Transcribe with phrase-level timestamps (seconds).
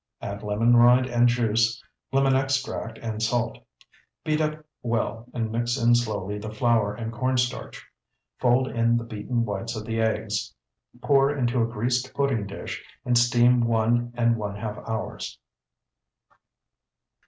[0.19, 1.79] Add lemon rind and juice,
[2.11, 3.59] lemon extract, and salt.
[4.23, 7.87] Beat up well, and mix in slowly the flour and corn starch.
[8.39, 10.55] Fold in the beaten whites of the eggs,
[11.03, 15.37] pour into a greased pudding dish, and steam one and one half hours.